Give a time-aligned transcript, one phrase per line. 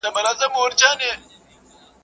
[0.05, 1.11] نغرى پر درو پښو درېږي.